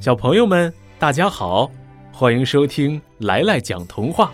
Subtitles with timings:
[0.00, 1.70] 小朋友们，大家好，
[2.10, 4.32] 欢迎收听来来讲童话。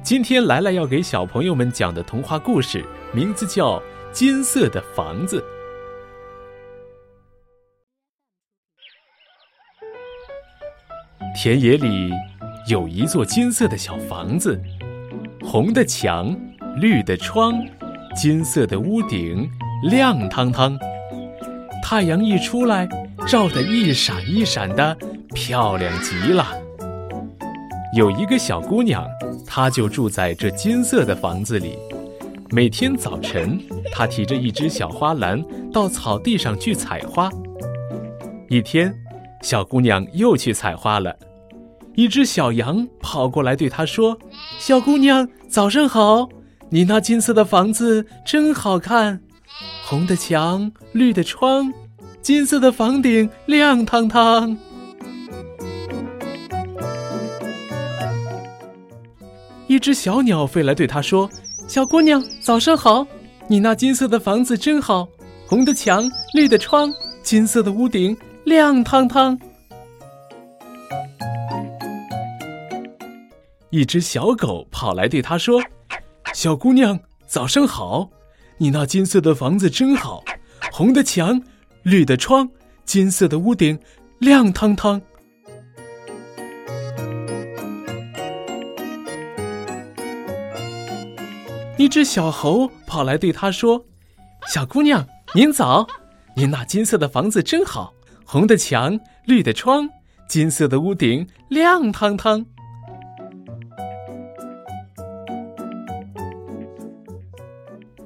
[0.00, 3.80] 今天来来要给小朋友们讲的童话故事，名字叫
[4.12, 5.44] 《金色的房子》。
[11.34, 12.12] 田野里
[12.68, 14.62] 有一座金色的小房子，
[15.42, 16.38] 红的墙，
[16.76, 17.54] 绿的窗，
[18.14, 19.50] 金色的屋顶，
[19.90, 20.78] 亮堂堂。
[21.82, 22.88] 太阳一出来，
[23.26, 24.96] 照得一闪一闪的，
[25.34, 26.46] 漂亮极了。
[27.92, 29.04] 有一个小姑娘，
[29.44, 31.76] 她就住在这金色的房子里。
[32.50, 33.60] 每天早晨，
[33.90, 37.28] 她提着一只小花篮到草地上去采花。
[38.48, 38.94] 一天，
[39.42, 41.12] 小姑娘又去采花了。
[41.96, 44.16] 一只小羊跑过来对她说
[44.60, 46.28] ：“小姑娘，早上好！
[46.70, 49.20] 你那金色的房子真好看，
[49.84, 51.72] 红的墙，绿的窗，
[52.26, 54.58] 金色的房顶亮堂堂。”
[59.68, 61.30] 一只小鸟飞来对他说
[61.68, 63.06] ：“小姑娘，早上好！
[63.46, 65.06] 你那金色的房子真好，
[65.46, 66.02] 红的墙，
[66.34, 69.38] 绿的窗，金色的屋顶亮堂堂。”
[73.70, 75.62] 一只小狗跑来对他说
[76.34, 78.10] ：“小姑娘，早上好！
[78.58, 80.24] 你那金色的房子真好，
[80.72, 81.40] 红的墙，
[81.86, 82.50] 绿的窗，
[82.84, 83.78] 金色的屋顶，
[84.18, 85.00] 亮堂堂。”
[91.78, 93.86] 一只小猴跑来对他说
[94.52, 95.86] ：“小姑娘，您早！
[96.34, 99.88] 您那金色的房子真好，红的墙，绿的窗，
[100.28, 102.44] 金色的屋顶，亮堂堂。”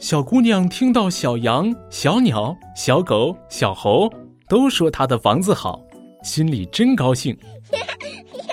[0.00, 4.10] 小姑娘听到小羊、小鸟、小狗、小猴
[4.48, 5.78] 都说她的房子好，
[6.24, 7.36] 心里真高兴，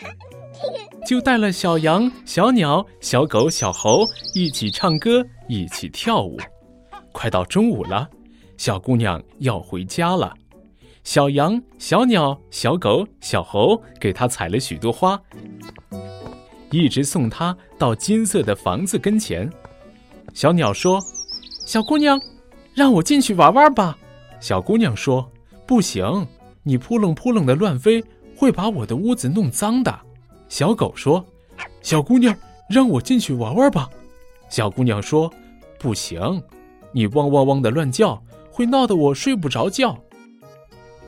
[1.06, 6.36] 就带了小羊、小鸟、小狗、小猴一起唱歌，一起跳舞。
[7.10, 8.06] 快到中午了，
[8.58, 10.34] 小姑娘要回家了。
[11.04, 15.18] 小羊、小鸟、小狗、小猴给她采了许多花，
[16.70, 19.50] 一直送她到金色的房子跟前。
[20.34, 21.00] 小鸟说。
[21.70, 22.20] 小姑娘，
[22.74, 23.96] 让我进去玩玩吧。
[24.40, 25.30] 小姑娘说
[25.68, 26.26] ：“不行，
[26.64, 28.02] 你扑棱扑棱的乱飞，
[28.36, 29.96] 会把我的屋子弄脏的。”
[30.50, 31.24] 小狗说
[31.80, 32.36] ：“小姑娘，
[32.68, 33.88] 让我进去玩玩吧。”
[34.50, 35.32] 小姑娘说
[35.78, 36.42] ：“不行，
[36.90, 38.20] 你汪汪汪的乱叫，
[38.50, 39.96] 会闹得我睡不着觉。”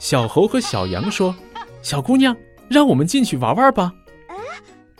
[0.00, 1.36] 小猴和小羊说
[1.82, 2.34] ：“小姑娘，
[2.70, 3.92] 让我们进去玩玩吧。”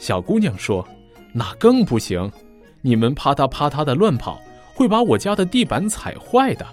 [0.00, 0.84] 小姑娘说
[1.32, 2.28] ：“那更不行，
[2.82, 4.36] 你们啪嗒啪嗒的乱跑。”
[4.74, 6.66] 会把我家的地板踩坏的。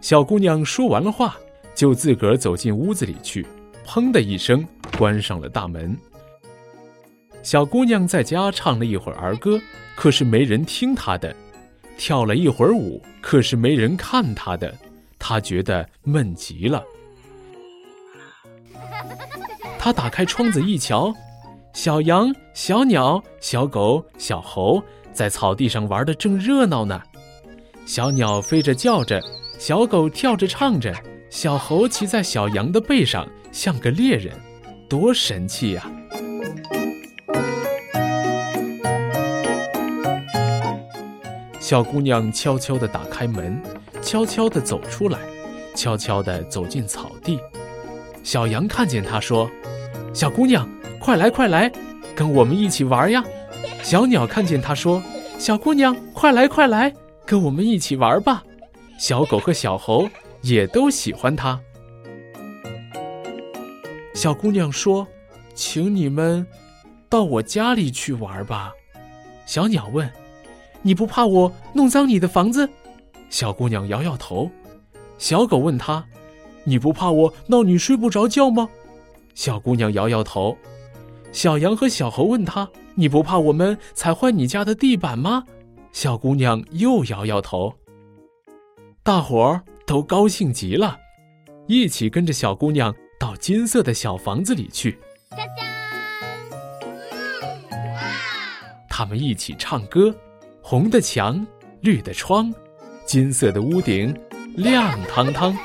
[0.00, 1.36] 小姑娘说完了话，
[1.74, 3.46] 就自个儿走进屋子里去，
[3.86, 4.66] 砰的一声
[4.96, 5.96] 关上了大门。
[7.42, 9.60] 小姑娘在家唱了一会儿儿歌，
[9.96, 11.34] 可是没人听她的；
[11.98, 14.72] 跳了一会儿舞，可是没人看她的。
[15.18, 16.82] 她觉得闷极了。
[19.78, 21.12] 她打开窗子一瞧，
[21.72, 24.82] 小羊、小鸟、小狗、小猴
[25.12, 27.00] 在草地上玩的正热闹呢。
[27.84, 29.20] 小鸟飞着叫着，
[29.58, 30.94] 小狗跳着唱着，
[31.28, 34.32] 小猴骑在小羊的背上，像个猎人，
[34.88, 35.90] 多神气呀！
[41.58, 43.60] 小姑娘悄悄地打开门，
[44.00, 45.18] 悄悄地走出来，
[45.74, 47.38] 悄悄地走进草地。
[48.22, 49.50] 小羊看见她，说
[50.14, 50.68] ：“小姑娘，
[51.00, 51.70] 快来快来，
[52.14, 53.22] 跟我们一起玩呀！”
[53.82, 55.02] 小鸟看见她，说
[55.38, 56.92] ：“小姑娘，快来快来。”
[57.26, 58.44] 跟我们一起玩吧，
[58.98, 60.08] 小狗和小猴
[60.42, 61.60] 也都喜欢它。
[64.14, 65.06] 小姑娘说
[65.54, 66.46] ：“请你们
[67.08, 68.72] 到我家里去玩吧。”
[69.46, 70.10] 小鸟问
[70.82, 72.68] ：“你不怕我弄脏你的房子？”
[73.30, 74.50] 小姑娘摇摇头。
[75.16, 76.04] 小狗问她
[76.64, 78.68] ：“你不怕我闹你睡不着觉吗？”
[79.34, 80.56] 小姑娘摇摇头。
[81.32, 85.44] 小羊和小猴问她：“你不怕我们踩坏你家的地板吗？”
[85.92, 87.74] 小姑娘又摇摇头。
[89.02, 90.98] 大伙儿都高兴极了，
[91.66, 94.98] 一起跟着小姑娘到金色的小房子里去。
[98.88, 100.14] 他们一起唱歌，
[100.62, 101.44] 红的墙，
[101.80, 102.52] 绿的窗，
[103.04, 104.16] 金色的屋顶，
[104.54, 105.56] 亮堂堂。